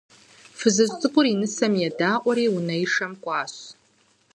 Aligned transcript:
Фызыжь 0.57 0.95
цӀыкӀур 0.99 1.25
и 1.33 1.35
нысэм 1.39 1.73
едаӀуэри 1.87 2.45
унэишэм 2.55 3.13
кӀуащ. 3.23 3.53